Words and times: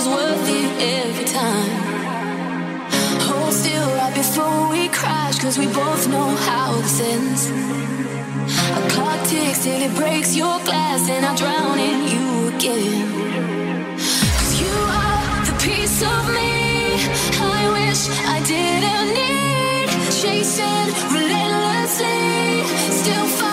was 0.00 0.08
worth 0.08 0.48
it 0.48 0.70
every 1.02 1.26
time. 1.26 1.72
Hold 3.26 3.52
still 3.52 3.88
right 3.98 4.14
before 4.14 4.70
we 4.70 4.88
we 5.58 5.66
both 5.66 6.08
know 6.08 6.30
how 6.48 6.68
ends. 7.00 7.42
A 8.78 8.82
clock 8.92 9.20
ticks 9.28 9.64
till 9.64 9.80
it 9.88 9.94
breaks 9.96 10.34
your 10.34 10.56
glass, 10.68 11.02
and 11.10 11.26
I 11.26 11.32
drown 11.36 11.78
in 11.78 11.98
you 12.12 12.28
you 14.62 14.74
are 15.02 15.44
the 15.48 15.56
piece 15.66 16.00
of 16.14 16.22
me 16.38 16.52
I 17.58 17.62
wish 17.78 18.02
I 18.36 18.38
didn't 18.52 19.08
need. 19.20 19.88
Chasing 20.20 20.88
relentlessly, 21.16 22.64
still. 23.00 23.49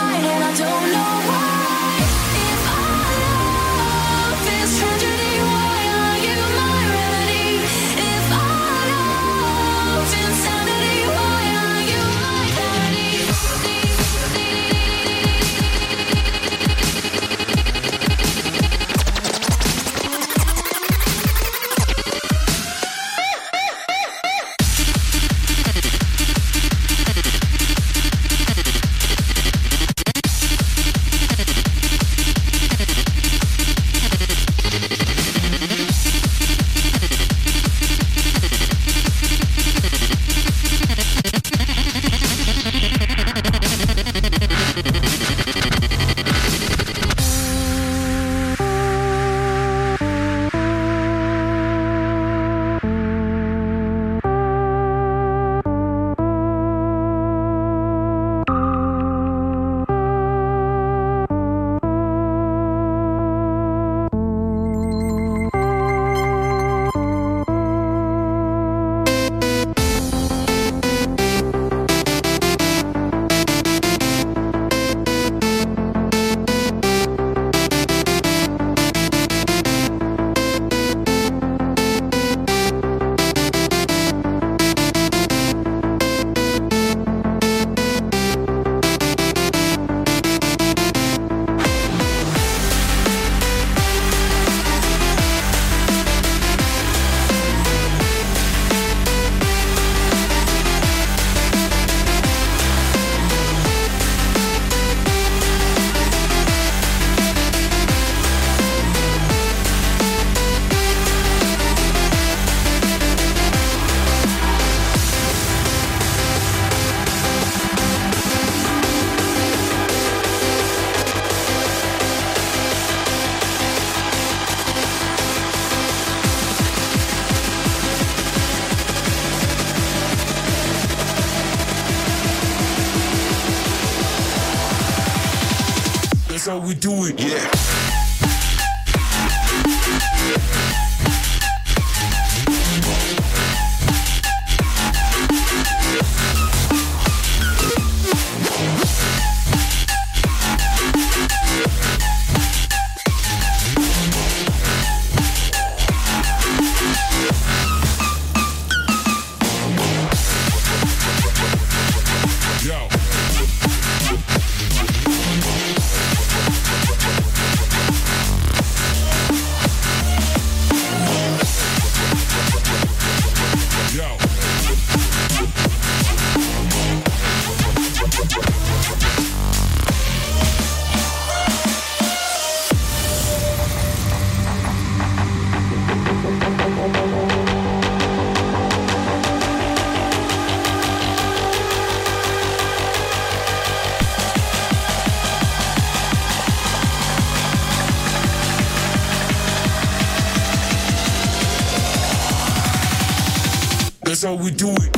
That's 204.57 204.96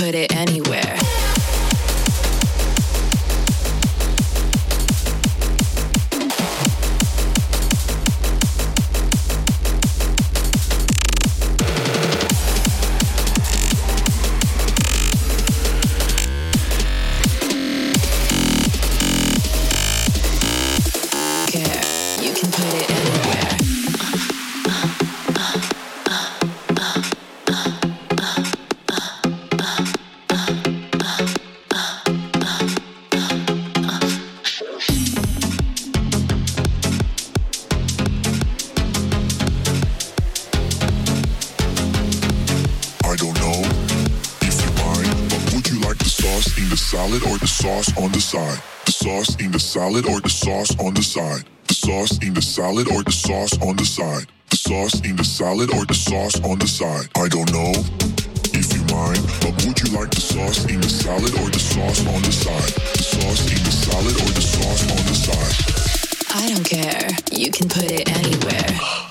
put 0.00 0.14
it 0.14 0.29
salad 52.70 52.88
or 52.92 53.02
the 53.02 53.10
sauce 53.10 53.58
on 53.62 53.74
the 53.74 53.84
side. 53.84 54.26
The 54.50 54.56
sauce 54.56 55.00
in 55.00 55.16
the 55.16 55.24
salad 55.24 55.74
or 55.74 55.84
the 55.86 55.94
sauce 55.94 56.40
on 56.44 56.60
the 56.60 56.68
side. 56.68 57.08
I 57.16 57.26
don't 57.26 57.50
know 57.50 57.72
if 58.54 58.70
you 58.72 58.82
mind, 58.94 59.18
but 59.42 59.58
would 59.66 59.80
you 59.82 59.98
like 59.98 60.10
the 60.10 60.20
sauce 60.20 60.64
in 60.66 60.80
the 60.80 60.88
salad 60.88 61.34
or 61.40 61.50
the 61.50 61.58
sauce 61.58 62.06
on 62.06 62.22
the 62.22 62.30
side? 62.30 62.70
The 62.94 63.02
sauce 63.02 63.50
in 63.50 63.62
the 63.64 63.72
salad 63.72 64.14
or 64.22 64.30
the 64.30 64.40
sauce 64.40 64.82
on 64.86 65.02
the 65.02 65.16
side. 65.18 65.56
I 66.32 66.46
don't 66.54 66.64
care. 66.64 67.10
You 67.32 67.50
can 67.50 67.68
put 67.68 67.90
it 67.90 68.08
anywhere. 68.08 69.09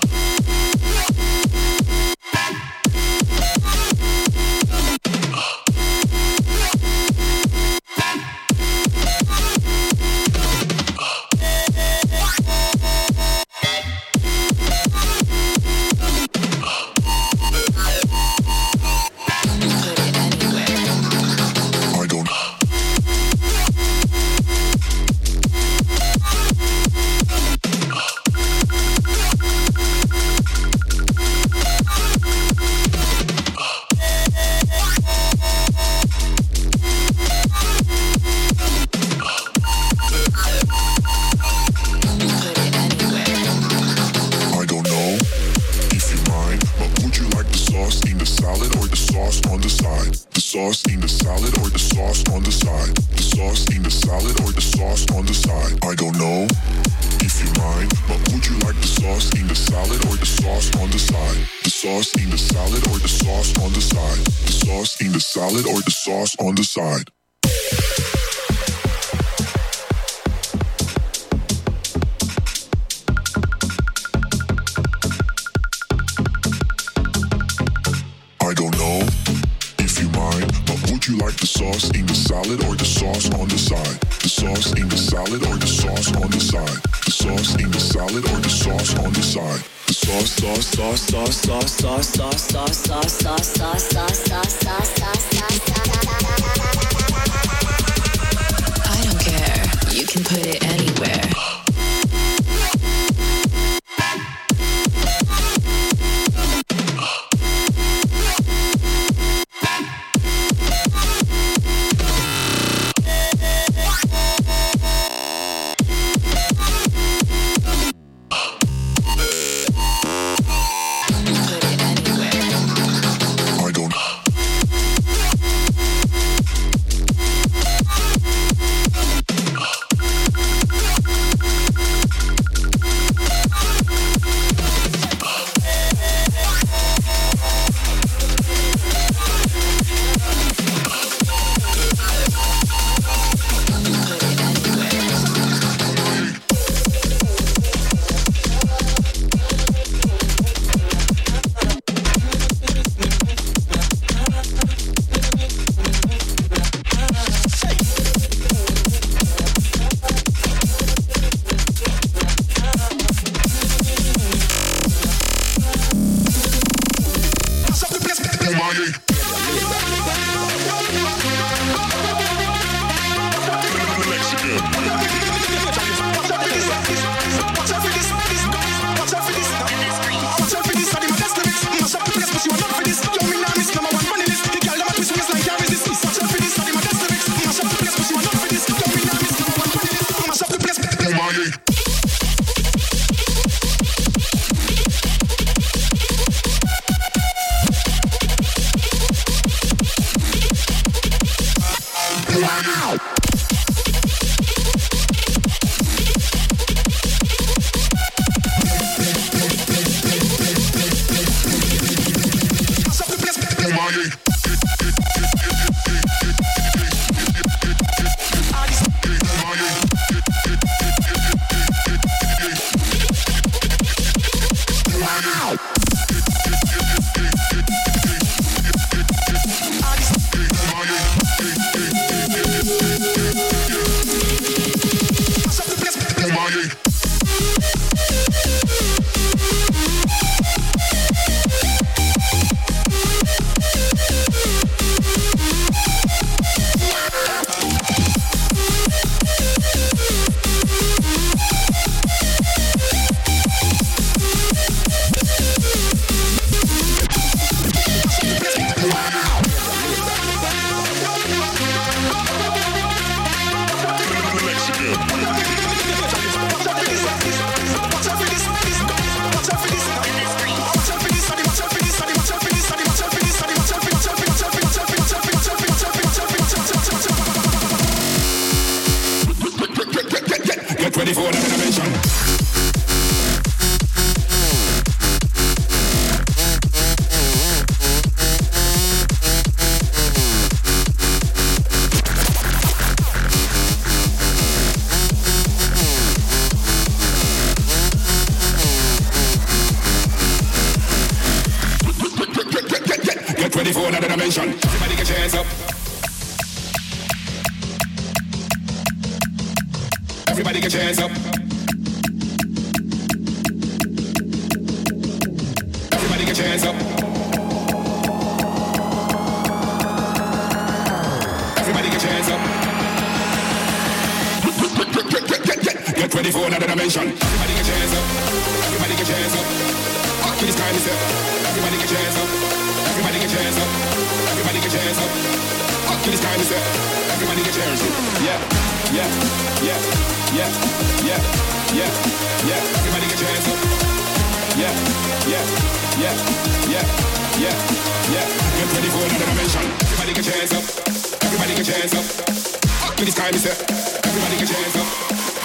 Everybody 354.04 354.38
get 354.38 354.50
your. 354.50 354.70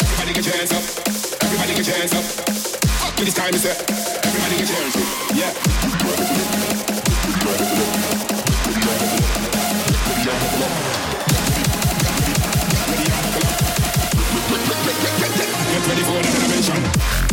Everybody 0.03 0.34
get 0.34 0.45
your 0.45 0.55
hands 0.55 0.72
up. 0.72 1.43
Everybody 1.43 1.74
get 1.76 1.88
your 1.88 1.95
hands 1.95 2.13
up. 2.13 2.64
To 3.16 3.24
this 3.24 3.34
time 3.34 3.53
is 3.53 3.63
Everybody 3.66 4.57
get 15.72 15.88
ready 15.88 16.03
for 16.03 16.18
another 16.18 16.39
dimension. 16.41 17.24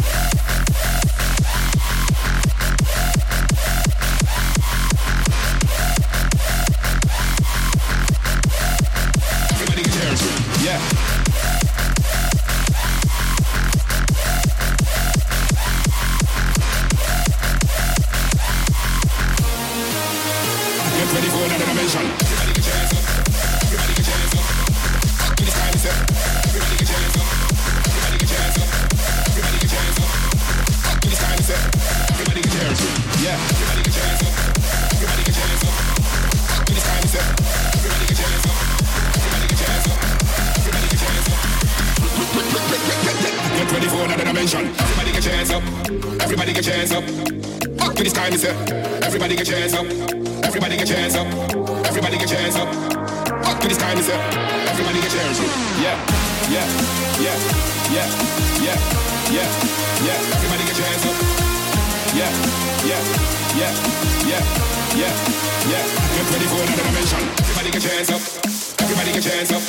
Get 69.22 69.30
your 69.30 69.38
hands 69.38 69.52
up. 69.52 69.62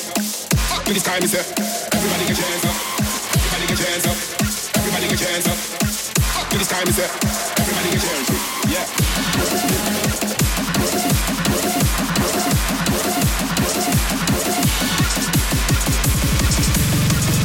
Up 0.74 0.84
to 0.84 0.93
this 0.93 1.04
time 1.04 1.22
is 1.22 1.36
Everybody 1.36 2.26
get 2.26 2.38
your 2.39 2.47
hands 2.49 2.66
up. 2.66 2.74
Everybody 3.38 3.68
get 3.68 3.78
your 3.78 3.88
hands 3.88 4.06
up. 4.10 4.18
Everybody 4.78 5.08
get 5.10 5.22
your 5.22 5.30
hands 5.30 5.45
up. 5.45 5.58
Up 6.41 6.49
to 6.49 6.58
this 6.58 6.68
time 6.70 6.88
is 6.88 6.97
Everybody 7.62 7.89
get 7.93 8.01
your 8.01 8.14
hands 8.18 8.30
up. 8.34 8.41
Yeah. 8.74 8.86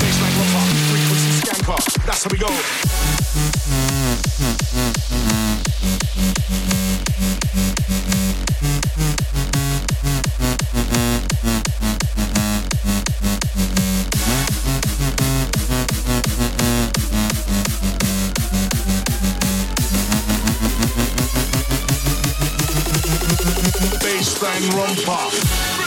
Bassline 0.01 0.37
rocker, 0.57 0.81
frequency 0.89 1.31
skanker. 1.45 1.77
That's 2.07 2.25
how 2.25 2.31
we 2.33 2.39
go. 2.39 2.88
Romper. 24.67 25.78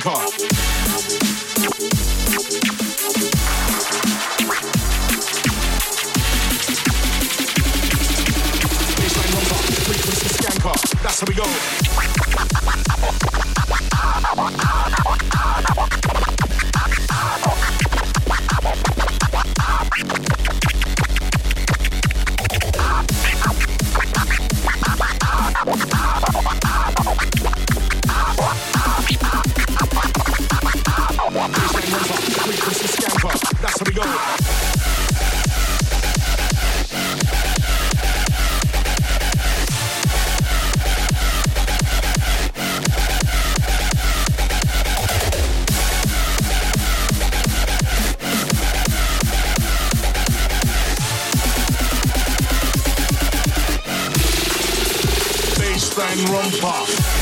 Frequency 0.00 0.57
skanker. 34.08 34.48
That's 56.60 57.17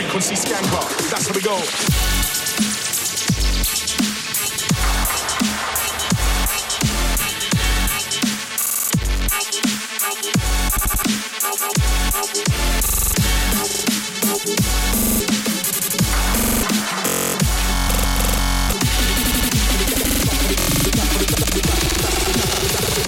frequency 0.00 0.34
skanker. 0.34 1.10
That's 1.10 1.26
how 1.26 1.34
we 1.34 1.42
go. 1.42 1.56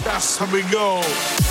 That's 0.05 0.36
how 0.36 0.53
we 0.53 0.62
go. 0.70 1.41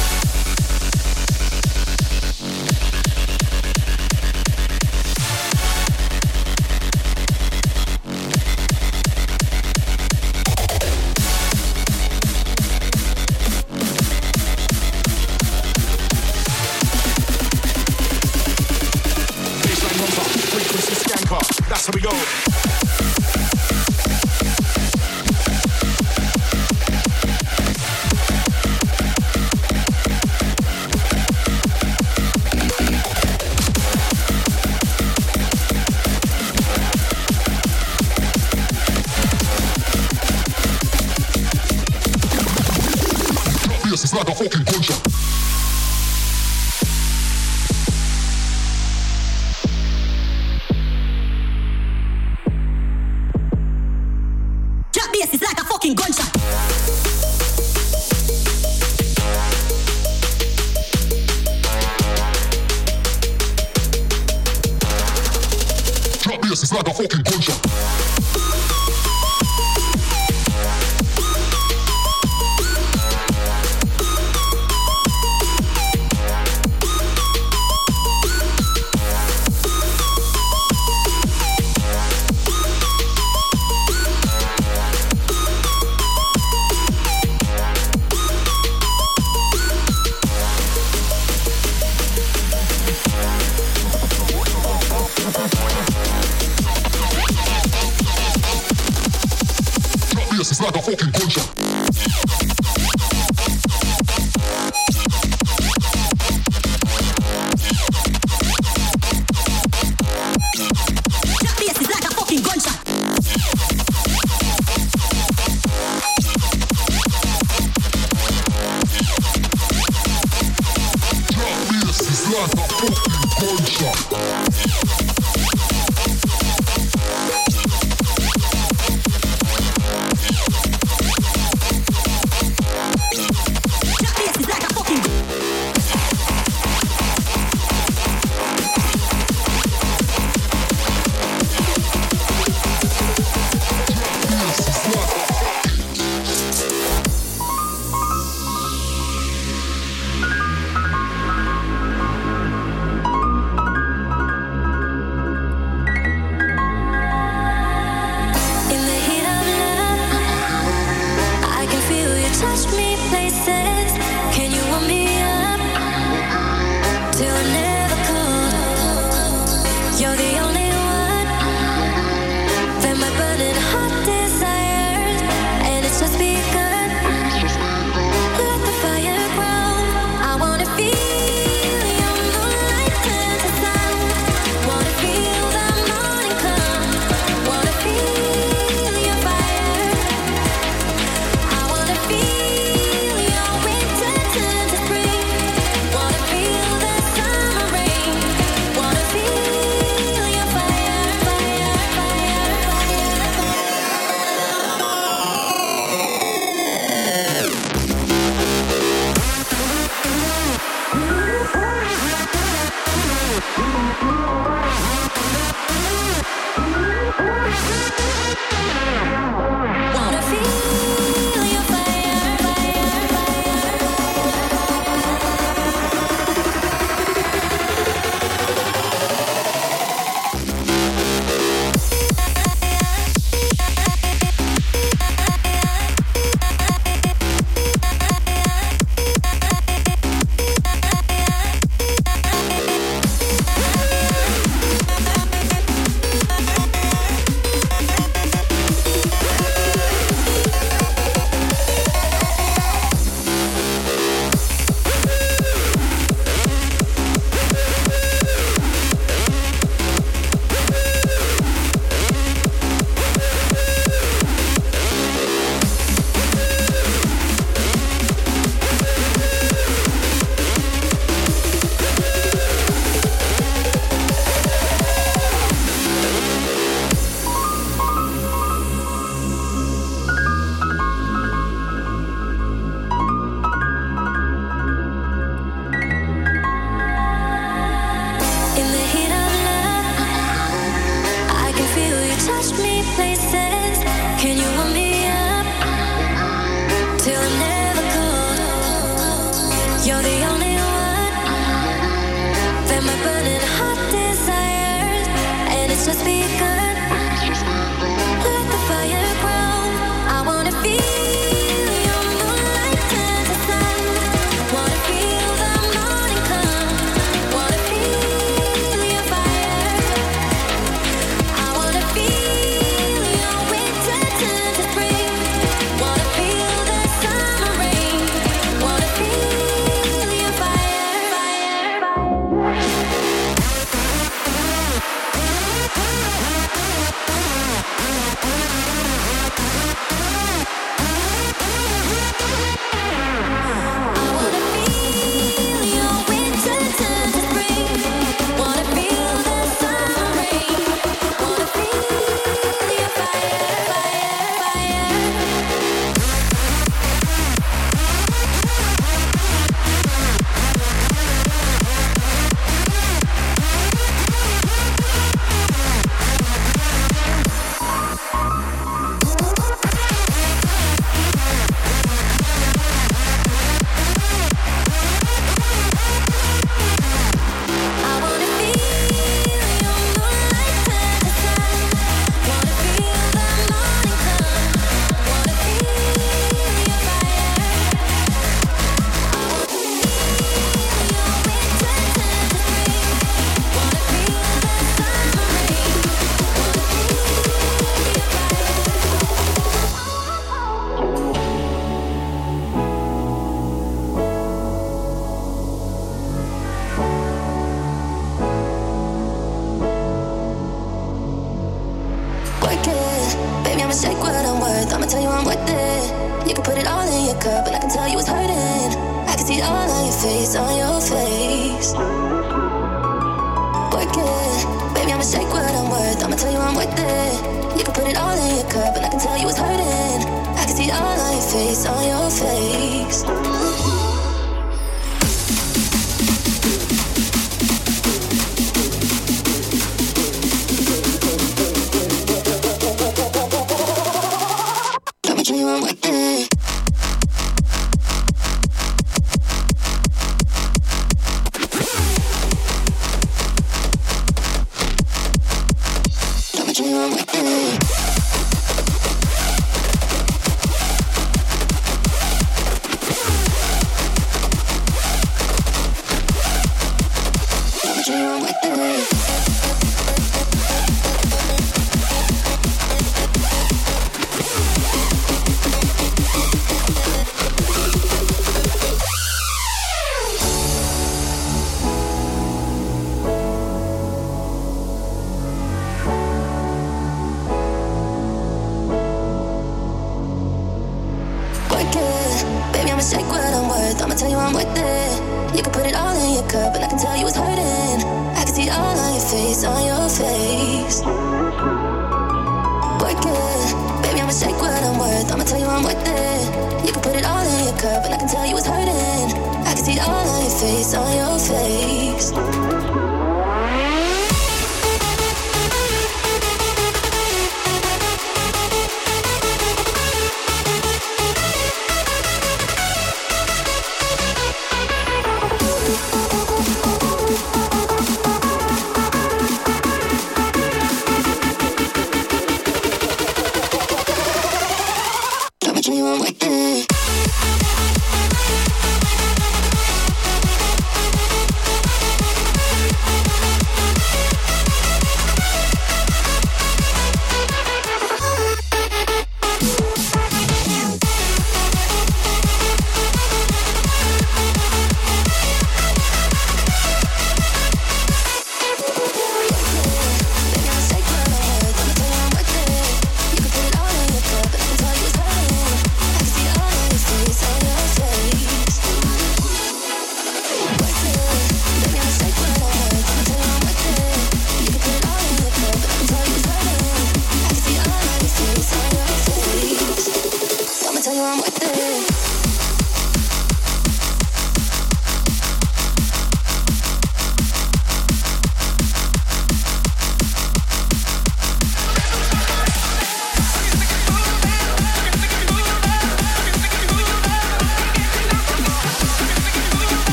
So 21.81 21.89
we 21.95 22.01
go. 22.01 22.80